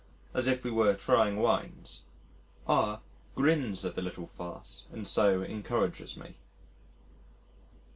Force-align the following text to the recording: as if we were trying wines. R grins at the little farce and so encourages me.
as 0.33 0.47
if 0.47 0.63
we 0.65 0.71
were 0.71 0.95
trying 0.95 1.35
wines. 1.37 2.05
R 2.65 3.01
grins 3.35 3.85
at 3.85 3.93
the 3.93 4.01
little 4.01 4.25
farce 4.35 4.87
and 4.91 5.07
so 5.07 5.43
encourages 5.43 6.17
me. 6.17 6.37